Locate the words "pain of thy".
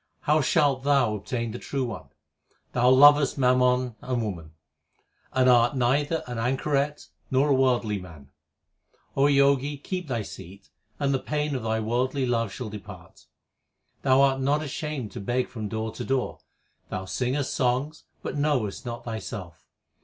11.19-11.79